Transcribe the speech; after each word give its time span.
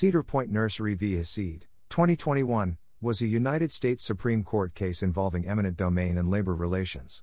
Cedar 0.00 0.22
Point 0.22 0.50
Nursery 0.50 0.94
v. 0.94 1.16
Hassid, 1.16 1.64
2021, 1.90 2.78
was 3.02 3.20
a 3.20 3.26
United 3.26 3.70
States 3.70 4.02
Supreme 4.02 4.42
Court 4.42 4.74
case 4.74 5.02
involving 5.02 5.46
eminent 5.46 5.76
domain 5.76 6.16
and 6.16 6.30
labor 6.30 6.54
relations. 6.54 7.22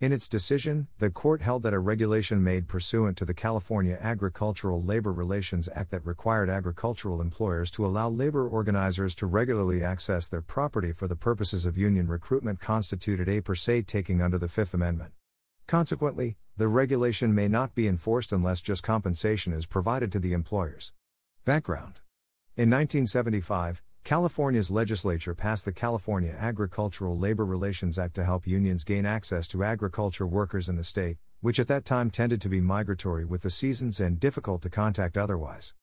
In 0.00 0.10
its 0.10 0.26
decision, 0.26 0.88
the 1.00 1.10
court 1.10 1.42
held 1.42 1.62
that 1.64 1.74
a 1.74 1.78
regulation 1.78 2.42
made 2.42 2.66
pursuant 2.66 3.18
to 3.18 3.26
the 3.26 3.34
California 3.34 3.98
Agricultural 4.00 4.82
Labor 4.82 5.12
Relations 5.12 5.68
Act 5.74 5.90
that 5.90 6.06
required 6.06 6.48
agricultural 6.48 7.20
employers 7.20 7.70
to 7.72 7.84
allow 7.84 8.08
labor 8.08 8.48
organizers 8.48 9.14
to 9.16 9.26
regularly 9.26 9.84
access 9.84 10.26
their 10.26 10.40
property 10.40 10.92
for 10.92 11.06
the 11.06 11.16
purposes 11.16 11.66
of 11.66 11.76
union 11.76 12.08
recruitment 12.08 12.58
constituted 12.58 13.28
a 13.28 13.42
per 13.42 13.54
se 13.54 13.82
taking 13.82 14.22
under 14.22 14.38
the 14.38 14.48
Fifth 14.48 14.72
Amendment. 14.72 15.12
Consequently, 15.66 16.38
the 16.56 16.68
regulation 16.68 17.34
may 17.34 17.48
not 17.48 17.74
be 17.74 17.86
enforced 17.86 18.32
unless 18.32 18.62
just 18.62 18.82
compensation 18.82 19.52
is 19.52 19.66
provided 19.66 20.10
to 20.10 20.18
the 20.18 20.32
employers. 20.32 20.94
Background 21.44 22.00
in 22.56 22.70
1975, 22.70 23.82
California's 24.04 24.70
legislature 24.70 25.34
passed 25.34 25.64
the 25.64 25.72
California 25.72 26.36
Agricultural 26.38 27.18
Labor 27.18 27.44
Relations 27.44 27.98
Act 27.98 28.14
to 28.14 28.24
help 28.24 28.46
unions 28.46 28.84
gain 28.84 29.04
access 29.04 29.48
to 29.48 29.64
agriculture 29.64 30.24
workers 30.24 30.68
in 30.68 30.76
the 30.76 30.84
state, 30.84 31.16
which 31.40 31.58
at 31.58 31.66
that 31.66 31.84
time 31.84 32.12
tended 32.12 32.40
to 32.40 32.48
be 32.48 32.60
migratory 32.60 33.24
with 33.24 33.42
the 33.42 33.50
seasons 33.50 33.98
and 33.98 34.20
difficult 34.20 34.62
to 34.62 34.70
contact 34.70 35.16
otherwise. 35.16 35.74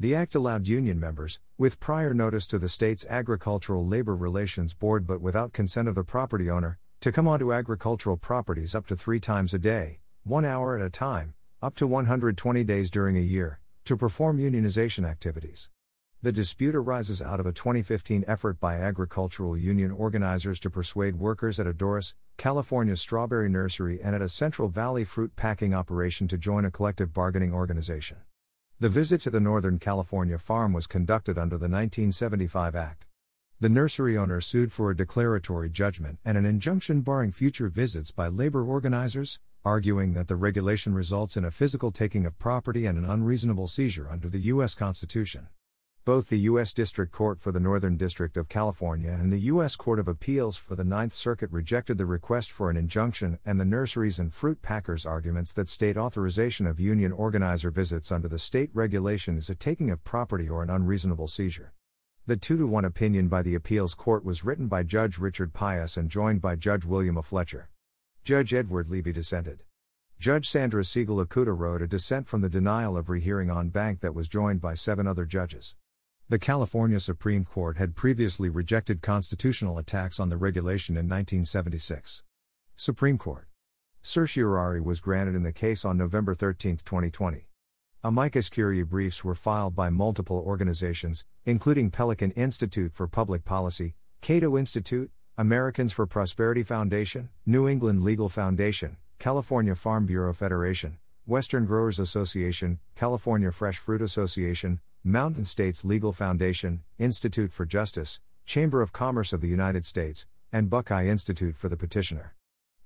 The 0.00 0.16
act 0.16 0.34
allowed 0.34 0.66
union 0.66 0.98
members, 0.98 1.38
with 1.58 1.78
prior 1.78 2.12
notice 2.12 2.48
to 2.48 2.58
the 2.58 2.68
state's 2.68 3.06
Agricultural 3.08 3.86
Labor 3.86 4.16
Relations 4.16 4.74
Board 4.74 5.06
but 5.06 5.20
without 5.20 5.52
consent 5.52 5.86
of 5.86 5.94
the 5.94 6.02
property 6.02 6.50
owner, 6.50 6.80
to 7.02 7.12
come 7.12 7.28
onto 7.28 7.52
agricultural 7.52 8.16
properties 8.16 8.74
up 8.74 8.88
to 8.88 8.96
three 8.96 9.20
times 9.20 9.54
a 9.54 9.60
day, 9.60 10.00
one 10.24 10.44
hour 10.44 10.76
at 10.76 10.84
a 10.84 10.90
time, 10.90 11.34
up 11.62 11.76
to 11.76 11.86
120 11.86 12.64
days 12.64 12.90
during 12.90 13.16
a 13.16 13.20
year, 13.20 13.60
to 13.84 13.96
perform 13.96 14.38
unionization 14.38 15.08
activities. 15.08 15.68
The 16.22 16.32
dispute 16.32 16.74
arises 16.74 17.20
out 17.20 17.40
of 17.40 17.46
a 17.46 17.52
2015 17.52 18.24
effort 18.26 18.58
by 18.58 18.76
agricultural 18.76 19.54
union 19.54 19.90
organizers 19.90 20.58
to 20.60 20.70
persuade 20.70 21.16
workers 21.16 21.60
at 21.60 21.66
a 21.66 21.74
Dorris, 21.74 22.14
California 22.38 22.96
strawberry 22.96 23.50
nursery 23.50 24.00
and 24.02 24.14
at 24.14 24.22
a 24.22 24.28
Central 24.28 24.68
Valley 24.68 25.04
fruit 25.04 25.36
packing 25.36 25.74
operation 25.74 26.26
to 26.28 26.38
join 26.38 26.64
a 26.64 26.70
collective 26.70 27.12
bargaining 27.12 27.52
organization. 27.52 28.16
The 28.80 28.88
visit 28.88 29.20
to 29.22 29.30
the 29.30 29.40
Northern 29.40 29.78
California 29.78 30.38
farm 30.38 30.72
was 30.72 30.86
conducted 30.86 31.36
under 31.36 31.58
the 31.58 31.68
1975 31.68 32.74
Act. 32.74 33.06
The 33.60 33.68
nursery 33.68 34.16
owner 34.16 34.40
sued 34.40 34.72
for 34.72 34.90
a 34.90 34.96
declaratory 34.96 35.68
judgment 35.68 36.18
and 36.24 36.38
an 36.38 36.46
injunction 36.46 37.02
barring 37.02 37.30
future 37.30 37.68
visits 37.68 38.10
by 38.10 38.28
labor 38.28 38.64
organizers, 38.64 39.38
arguing 39.66 40.14
that 40.14 40.28
the 40.28 40.36
regulation 40.36 40.94
results 40.94 41.36
in 41.36 41.44
a 41.44 41.50
physical 41.50 41.90
taking 41.90 42.24
of 42.24 42.38
property 42.38 42.86
and 42.86 42.96
an 42.96 43.04
unreasonable 43.04 43.68
seizure 43.68 44.08
under 44.08 44.30
the 44.30 44.40
U.S. 44.54 44.74
Constitution. 44.74 45.48
Both 46.06 46.28
the 46.28 46.38
U.S. 46.50 46.72
District 46.72 47.10
Court 47.10 47.40
for 47.40 47.50
the 47.50 47.58
Northern 47.58 47.96
District 47.96 48.36
of 48.36 48.48
California 48.48 49.10
and 49.10 49.32
the 49.32 49.50
U.S. 49.50 49.74
Court 49.74 49.98
of 49.98 50.06
Appeals 50.06 50.56
for 50.56 50.76
the 50.76 50.84
Ninth 50.84 51.12
Circuit 51.12 51.50
rejected 51.50 51.98
the 51.98 52.06
request 52.06 52.52
for 52.52 52.70
an 52.70 52.76
injunction 52.76 53.40
and 53.44 53.58
the 53.58 53.64
nurseries 53.64 54.20
and 54.20 54.32
fruit 54.32 54.62
packers' 54.62 55.04
arguments 55.04 55.52
that 55.54 55.68
state 55.68 55.96
authorization 55.96 56.64
of 56.64 56.78
union 56.78 57.10
organizer 57.10 57.72
visits 57.72 58.12
under 58.12 58.28
the 58.28 58.38
state 58.38 58.70
regulation 58.72 59.36
is 59.36 59.50
a 59.50 59.56
taking 59.56 59.90
of 59.90 60.04
property 60.04 60.48
or 60.48 60.62
an 60.62 60.70
unreasonable 60.70 61.26
seizure. 61.26 61.72
The 62.24 62.36
2 62.36 62.58
to 62.58 62.68
1 62.68 62.84
opinion 62.84 63.26
by 63.26 63.42
the 63.42 63.56
appeals 63.56 63.96
court 63.96 64.24
was 64.24 64.44
written 64.44 64.68
by 64.68 64.84
Judge 64.84 65.18
Richard 65.18 65.52
Paez 65.52 65.96
and 65.96 66.08
joined 66.08 66.40
by 66.40 66.54
Judge 66.54 66.84
William 66.84 67.16
A. 67.16 67.22
Fletcher. 67.24 67.68
Judge 68.22 68.54
Edward 68.54 68.86
Leavy 68.88 69.12
dissented. 69.12 69.64
Judge 70.20 70.48
Sandra 70.48 70.84
Segal 70.84 71.26
Ikuta 71.26 71.58
wrote 71.58 71.82
a 71.82 71.88
dissent 71.88 72.28
from 72.28 72.42
the 72.42 72.48
denial 72.48 72.96
of 72.96 73.08
rehearing 73.08 73.50
en 73.50 73.70
banc 73.70 73.98
that 74.02 74.14
was 74.14 74.28
joined 74.28 74.60
by 74.60 74.74
seven 74.74 75.08
other 75.08 75.24
judges. 75.24 75.74
The 76.28 76.40
California 76.40 76.98
Supreme 76.98 77.44
Court 77.44 77.76
had 77.76 77.94
previously 77.94 78.48
rejected 78.48 79.00
constitutional 79.00 79.78
attacks 79.78 80.18
on 80.18 80.28
the 80.28 80.36
regulation 80.36 80.96
in 80.96 81.06
1976. 81.08 82.24
Supreme 82.74 83.16
Court. 83.16 83.46
Certiorari 84.02 84.80
was 84.80 84.98
granted 84.98 85.36
in 85.36 85.44
the 85.44 85.52
case 85.52 85.84
on 85.84 85.96
November 85.96 86.34
13, 86.34 86.78
2020. 86.78 87.48
Amicus 88.02 88.48
curiae 88.48 88.82
briefs 88.82 89.22
were 89.22 89.36
filed 89.36 89.76
by 89.76 89.88
multiple 89.88 90.42
organizations, 90.44 91.24
including 91.44 91.92
Pelican 91.92 92.32
Institute 92.32 92.92
for 92.92 93.06
Public 93.06 93.44
Policy, 93.44 93.94
Cato 94.20 94.58
Institute, 94.58 95.12
Americans 95.38 95.92
for 95.92 96.08
Prosperity 96.08 96.64
Foundation, 96.64 97.28
New 97.46 97.68
England 97.68 98.02
Legal 98.02 98.28
Foundation, 98.28 98.96
California 99.20 99.76
Farm 99.76 100.06
Bureau 100.06 100.32
Federation, 100.32 100.98
Western 101.24 101.66
Growers 101.66 102.00
Association, 102.00 102.80
California 102.96 103.52
Fresh 103.52 103.78
Fruit 103.78 104.02
Association, 104.02 104.80
Mountain 105.06 105.44
States 105.44 105.84
Legal 105.84 106.10
Foundation, 106.10 106.82
Institute 106.98 107.52
for 107.52 107.64
Justice, 107.64 108.20
Chamber 108.44 108.82
of 108.82 108.92
Commerce 108.92 109.32
of 109.32 109.40
the 109.40 109.46
United 109.46 109.86
States, 109.86 110.26
and 110.52 110.68
Buckeye 110.68 111.06
Institute 111.06 111.56
for 111.56 111.68
the 111.68 111.76
petitioner. 111.76 112.34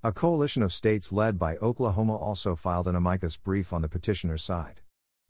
A 0.03 0.11
coalition 0.11 0.61
of 0.61 0.71
states 0.71 1.11
led 1.11 1.39
by 1.39 1.57
Oklahoma 1.57 2.15
also 2.15 2.55
filed 2.55 2.87
an 2.87 2.95
amicus 2.95 3.37
brief 3.37 3.73
on 3.73 3.81
the 3.81 3.89
petitioner's 3.89 4.43
side. 4.43 4.81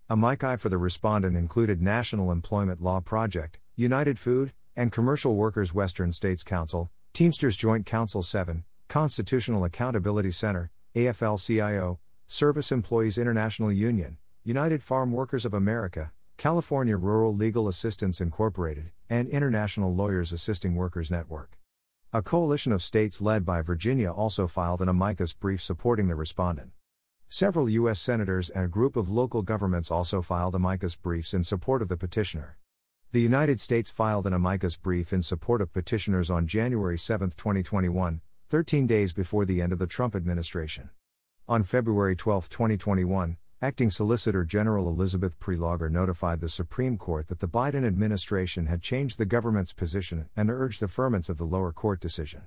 Amici 0.09 0.57
for 0.57 0.67
the 0.67 0.77
respondent 0.77 1.37
included 1.37 1.81
National 1.81 2.29
Employment 2.29 2.81
Law 2.81 2.99
Project, 2.99 3.61
United 3.77 4.19
Food, 4.19 4.51
and 4.75 4.91
Commercial 4.91 5.35
Workers 5.35 5.73
Western 5.73 6.11
States 6.11 6.43
Council, 6.43 6.91
Teamsters 7.13 7.55
Joint 7.55 7.85
Council 7.85 8.21
7, 8.21 8.65
Constitutional 8.89 9.63
Accountability 9.63 10.31
Center, 10.31 10.71
AFL 10.93 11.37
CIO, 11.47 12.01
Service 12.25 12.69
Employees 12.69 13.17
International 13.17 13.71
Union, 13.71 14.17
United 14.43 14.83
Farm 14.83 15.13
Workers 15.13 15.45
of 15.45 15.53
America, 15.53 16.11
California 16.37 16.97
Rural 16.97 17.35
Legal 17.35 17.67
Assistance 17.67 18.19
Incorporated, 18.19 18.91
and 19.09 19.27
International 19.29 19.93
Lawyers 19.93 20.31
Assisting 20.31 20.75
Workers 20.75 21.11
Network. 21.11 21.57
A 22.13 22.21
coalition 22.21 22.71
of 22.71 22.83
states 22.83 23.21
led 23.21 23.45
by 23.45 23.61
Virginia 23.61 24.11
also 24.11 24.47
filed 24.47 24.81
an 24.81 24.89
amicus 24.89 25.33
brief 25.33 25.61
supporting 25.61 26.07
the 26.07 26.15
respondent. 26.15 26.71
Several 27.27 27.69
U.S. 27.69 28.01
senators 28.01 28.49
and 28.49 28.65
a 28.65 28.67
group 28.67 28.97
of 28.97 29.09
local 29.09 29.41
governments 29.41 29.89
also 29.89 30.21
filed 30.21 30.53
amicus 30.53 30.95
briefs 30.95 31.33
in 31.33 31.45
support 31.45 31.81
of 31.81 31.87
the 31.87 31.95
petitioner. 31.95 32.57
The 33.13 33.21
United 33.21 33.59
States 33.59 33.89
filed 33.89 34.27
an 34.27 34.33
amicus 34.33 34.77
brief 34.77 35.13
in 35.13 35.21
support 35.21 35.61
of 35.61 35.71
petitioners 35.71 36.29
on 36.29 36.47
January 36.47 36.97
7, 36.97 37.29
2021, 37.29 38.21
13 38.49 38.87
days 38.87 39.13
before 39.13 39.45
the 39.45 39.61
end 39.61 39.71
of 39.71 39.79
the 39.79 39.87
Trump 39.87 40.15
administration. 40.15 40.89
On 41.47 41.63
February 41.63 42.15
12, 42.15 42.49
2021, 42.49 43.37
Acting 43.63 43.91
Solicitor 43.91 44.43
General 44.43 44.87
Elizabeth 44.87 45.39
Prelogar 45.39 45.91
notified 45.91 46.39
the 46.39 46.49
Supreme 46.49 46.97
Court 46.97 47.27
that 47.27 47.41
the 47.41 47.47
Biden 47.47 47.85
administration 47.85 48.65
had 48.65 48.81
changed 48.81 49.19
the 49.19 49.25
government's 49.25 49.71
position 49.71 50.27
and 50.35 50.49
urged 50.49 50.81
affirmance 50.81 51.29
of 51.29 51.37
the 51.37 51.45
lower 51.45 51.71
court 51.71 51.99
decision. 51.99 52.41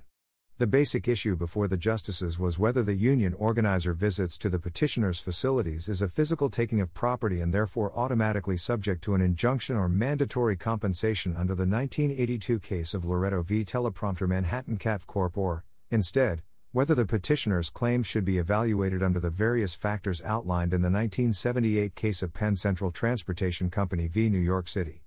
The 0.57 0.67
basic 0.67 1.07
issue 1.07 1.37
before 1.37 1.69
the 1.69 1.77
justices 1.77 2.37
was 2.37 2.59
whether 2.59 2.83
the 2.83 2.95
union 2.95 3.33
organizer 3.33 3.93
visits 3.93 4.37
to 4.39 4.49
the 4.49 4.59
petitioner's 4.59 5.21
facilities 5.21 5.87
is 5.87 6.01
a 6.01 6.09
physical 6.09 6.49
taking 6.49 6.81
of 6.81 6.93
property 6.93 7.39
and 7.39 7.53
therefore 7.53 7.97
automatically 7.97 8.57
subject 8.57 9.01
to 9.05 9.13
an 9.13 9.21
injunction 9.21 9.77
or 9.77 9.87
mandatory 9.87 10.57
compensation 10.57 11.33
under 11.37 11.55
the 11.55 11.65
1982 11.65 12.59
case 12.59 12.93
of 12.93 13.05
Loretto 13.05 13.41
v. 13.41 13.63
Teleprompter 13.63 14.27
Manhattan 14.27 14.75
CAT 14.75 15.07
Corp. 15.07 15.37
or, 15.37 15.63
instead, 15.89 16.41
whether 16.75 16.93
the 16.93 17.05
petitioner's 17.05 17.69
claims 17.69 18.05
should 18.05 18.25
be 18.25 18.37
evaluated 18.37 19.01
under 19.01 19.17
the 19.17 19.29
various 19.29 19.73
factors 19.73 20.21
outlined 20.25 20.73
in 20.73 20.81
the 20.81 20.89
1978 20.89 21.95
case 21.95 22.21
of 22.21 22.33
Penn 22.33 22.53
Central 22.53 22.91
Transportation 22.91 23.69
Company 23.69 24.09
v. 24.09 24.29
New 24.29 24.39
York 24.39 24.67
City. 24.67 25.01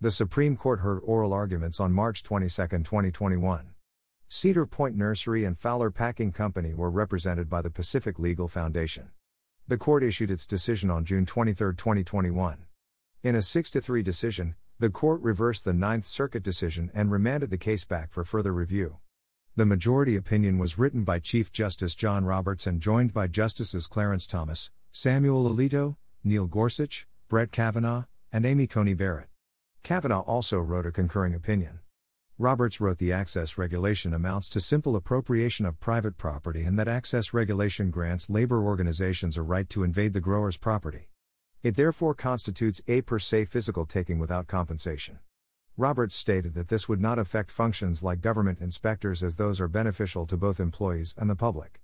The 0.00 0.12
Supreme 0.12 0.56
Court 0.56 0.78
heard 0.78 1.00
oral 1.00 1.32
arguments 1.32 1.80
on 1.80 1.92
March 1.92 2.22
22, 2.22 2.48
2021. 2.84 3.70
Cedar 4.28 4.64
Point 4.64 4.94
Nursery 4.94 5.44
and 5.44 5.58
Fowler 5.58 5.90
Packing 5.90 6.30
Company 6.30 6.72
were 6.72 6.88
represented 6.88 7.50
by 7.50 7.62
the 7.62 7.70
Pacific 7.70 8.20
Legal 8.20 8.46
Foundation. 8.46 9.08
The 9.66 9.76
court 9.76 10.04
issued 10.04 10.30
its 10.30 10.46
decision 10.46 10.88
on 10.88 11.04
June 11.04 11.26
23, 11.26 11.74
2021. 11.74 12.58
In 13.24 13.34
a 13.34 13.42
6 13.42 13.70
3 13.70 14.02
decision, 14.04 14.54
the 14.78 14.88
court 14.88 15.20
reversed 15.22 15.64
the 15.64 15.74
Ninth 15.74 16.04
Circuit 16.04 16.44
decision 16.44 16.92
and 16.94 17.10
remanded 17.10 17.50
the 17.50 17.58
case 17.58 17.84
back 17.84 18.12
for 18.12 18.22
further 18.22 18.52
review. 18.52 18.98
The 19.58 19.66
majority 19.66 20.14
opinion 20.14 20.58
was 20.58 20.78
written 20.78 21.02
by 21.02 21.18
Chief 21.18 21.50
Justice 21.50 21.96
John 21.96 22.24
Roberts 22.24 22.64
and 22.64 22.80
joined 22.80 23.12
by 23.12 23.26
Justices 23.26 23.88
Clarence 23.88 24.24
Thomas, 24.24 24.70
Samuel 24.92 25.50
Alito, 25.50 25.96
Neil 26.22 26.46
Gorsuch, 26.46 27.08
Brett 27.26 27.50
Kavanaugh, 27.50 28.04
and 28.30 28.46
Amy 28.46 28.68
Coney 28.68 28.94
Barrett. 28.94 29.26
Kavanaugh 29.82 30.20
also 30.20 30.58
wrote 30.58 30.86
a 30.86 30.92
concurring 30.92 31.34
opinion. 31.34 31.80
Roberts 32.38 32.80
wrote 32.80 32.98
the 32.98 33.12
access 33.12 33.58
regulation 33.58 34.14
amounts 34.14 34.48
to 34.50 34.60
simple 34.60 34.94
appropriation 34.94 35.66
of 35.66 35.80
private 35.80 36.16
property 36.16 36.62
and 36.62 36.78
that 36.78 36.86
access 36.86 37.34
regulation 37.34 37.90
grants 37.90 38.30
labor 38.30 38.62
organizations 38.62 39.36
a 39.36 39.42
right 39.42 39.68
to 39.70 39.82
invade 39.82 40.12
the 40.12 40.20
grower's 40.20 40.56
property. 40.56 41.08
It 41.64 41.74
therefore 41.74 42.14
constitutes 42.14 42.80
a 42.86 43.00
per 43.00 43.18
se 43.18 43.46
physical 43.46 43.86
taking 43.86 44.20
without 44.20 44.46
compensation. 44.46 45.18
Roberts 45.80 46.16
stated 46.16 46.54
that 46.54 46.66
this 46.66 46.88
would 46.88 47.00
not 47.00 47.20
affect 47.20 47.52
functions 47.52 48.02
like 48.02 48.20
government 48.20 48.60
inspectors 48.60 49.22
as 49.22 49.36
those 49.36 49.60
are 49.60 49.68
beneficial 49.68 50.26
to 50.26 50.36
both 50.36 50.58
employees 50.58 51.14
and 51.16 51.30
the 51.30 51.36
public. 51.36 51.80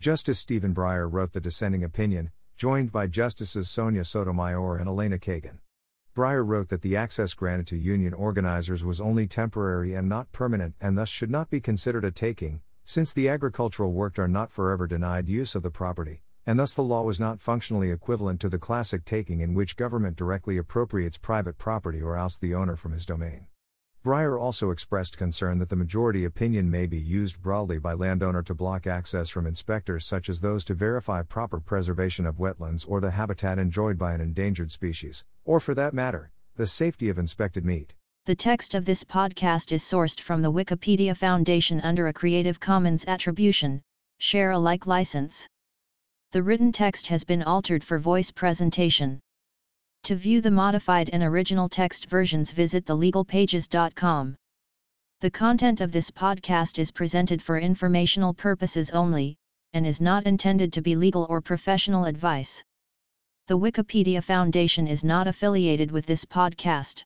Justice 0.00 0.38
Stephen 0.38 0.74
Breyer 0.74 1.06
wrote 1.12 1.34
the 1.34 1.42
dissenting 1.42 1.84
opinion, 1.84 2.30
joined 2.56 2.90
by 2.90 3.06
Justices 3.06 3.68
Sonia 3.68 4.02
Sotomayor 4.02 4.78
and 4.78 4.88
Elena 4.88 5.18
Kagan. 5.18 5.58
Breyer 6.16 6.42
wrote 6.42 6.70
that 6.70 6.80
the 6.80 6.96
access 6.96 7.34
granted 7.34 7.66
to 7.66 7.76
union 7.76 8.14
organizers 8.14 8.82
was 8.82 8.98
only 8.98 9.26
temporary 9.26 9.92
and 9.92 10.08
not 10.08 10.32
permanent 10.32 10.74
and 10.80 10.96
thus 10.96 11.10
should 11.10 11.30
not 11.30 11.50
be 11.50 11.60
considered 11.60 12.06
a 12.06 12.10
taking, 12.10 12.62
since 12.86 13.12
the 13.12 13.28
agricultural 13.28 13.92
worked 13.92 14.18
are 14.18 14.26
not 14.26 14.50
forever 14.50 14.86
denied 14.86 15.28
use 15.28 15.54
of 15.54 15.62
the 15.62 15.70
property, 15.70 16.22
and 16.46 16.58
thus 16.58 16.74
the 16.74 16.82
law 16.82 17.02
was 17.02 17.18
not 17.18 17.40
functionally 17.40 17.90
equivalent 17.90 18.40
to 18.40 18.48
the 18.48 18.58
classic 18.58 19.04
taking 19.04 19.40
in 19.40 19.54
which 19.54 19.76
government 19.76 20.16
directly 20.16 20.56
appropriates 20.56 21.18
private 21.18 21.58
property 21.58 22.00
or 22.00 22.16
ousts 22.16 22.38
the 22.38 22.54
owner 22.54 22.76
from 22.76 22.92
his 22.92 23.06
domain. 23.06 23.46
Breyer 24.04 24.38
also 24.38 24.70
expressed 24.70 25.16
concern 25.16 25.58
that 25.60 25.70
the 25.70 25.76
majority 25.76 26.26
opinion 26.26 26.70
may 26.70 26.84
be 26.84 26.98
used 26.98 27.40
broadly 27.40 27.78
by 27.78 27.94
landowner 27.94 28.42
to 28.42 28.54
block 28.54 28.86
access 28.86 29.30
from 29.30 29.46
inspectors 29.46 30.04
such 30.04 30.28
as 30.28 30.42
those 30.42 30.62
to 30.66 30.74
verify 30.74 31.22
proper 31.22 31.58
preservation 31.58 32.26
of 32.26 32.36
wetlands 32.36 32.84
or 32.86 33.00
the 33.00 33.12
habitat 33.12 33.58
enjoyed 33.58 33.96
by 33.96 34.12
an 34.12 34.20
endangered 34.20 34.70
species, 34.70 35.24
or 35.46 35.58
for 35.58 35.74
that 35.74 35.94
matter, 35.94 36.30
the 36.56 36.66
safety 36.66 37.08
of 37.08 37.18
inspected 37.18 37.64
meat. 37.64 37.94
The 38.26 38.34
text 38.34 38.74
of 38.74 38.84
this 38.84 39.04
podcast 39.04 39.72
is 39.72 39.82
sourced 39.82 40.20
from 40.20 40.42
the 40.42 40.52
Wikipedia 40.52 41.16
Foundation 41.16 41.80
under 41.80 42.06
a 42.08 42.12
Creative 42.12 42.60
Commons 42.60 43.06
Attribution, 43.06 43.80
Share 44.18 44.50
Alike 44.50 44.86
license. 44.86 45.48
The 46.34 46.42
written 46.42 46.72
text 46.72 47.06
has 47.06 47.22
been 47.22 47.44
altered 47.44 47.84
for 47.84 47.96
voice 47.96 48.32
presentation. 48.32 49.20
To 50.02 50.16
view 50.16 50.40
the 50.40 50.50
modified 50.50 51.08
and 51.10 51.22
original 51.22 51.68
text 51.68 52.06
versions 52.06 52.50
visit 52.50 52.86
thelegalpages.com. 52.86 54.34
The 55.20 55.30
content 55.30 55.80
of 55.80 55.92
this 55.92 56.10
podcast 56.10 56.80
is 56.80 56.90
presented 56.90 57.40
for 57.40 57.60
informational 57.60 58.34
purposes 58.34 58.90
only, 58.90 59.36
and 59.74 59.86
is 59.86 60.00
not 60.00 60.26
intended 60.26 60.72
to 60.72 60.82
be 60.82 60.96
legal 60.96 61.24
or 61.30 61.40
professional 61.40 62.04
advice. 62.04 62.64
The 63.46 63.56
Wikipedia 63.56 64.20
Foundation 64.20 64.88
is 64.88 65.04
not 65.04 65.28
affiliated 65.28 65.92
with 65.92 66.04
this 66.04 66.24
podcast. 66.24 67.04